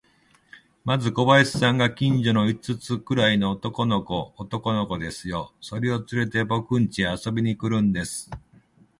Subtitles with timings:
[0.83, 8.31] まず小林さんが、近所の五つくらいの男の子を、男の子ですよ、それをつれて、ぼくんちへ遊びに来るんです。